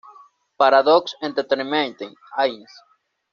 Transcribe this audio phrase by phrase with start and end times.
[0.57, 2.67] Paradox Entertainment Inc.